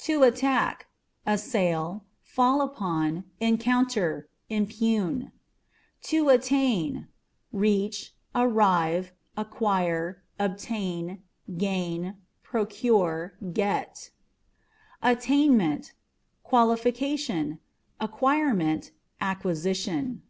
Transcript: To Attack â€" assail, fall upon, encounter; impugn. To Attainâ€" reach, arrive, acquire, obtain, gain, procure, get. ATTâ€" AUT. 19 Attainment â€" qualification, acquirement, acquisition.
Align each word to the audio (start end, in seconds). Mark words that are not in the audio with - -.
To 0.00 0.24
Attack 0.24 0.88
â€" 1.26 1.32
assail, 1.32 2.04
fall 2.20 2.60
upon, 2.60 3.24
encounter; 3.40 4.28
impugn. 4.50 5.32
To 6.02 6.24
Attainâ€" 6.24 7.06
reach, 7.50 8.14
arrive, 8.34 9.12
acquire, 9.38 10.22
obtain, 10.38 11.22
gain, 11.56 12.16
procure, 12.42 13.38
get. 13.54 14.10
ATTâ€" 15.02 15.12
AUT. 15.12 15.14
19 15.14 15.16
Attainment 15.48 15.82
â€" 15.84 15.90
qualification, 16.42 17.58
acquirement, 17.98 18.90
acquisition. 19.18 20.20